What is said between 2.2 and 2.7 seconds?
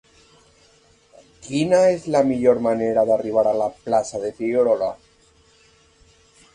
millor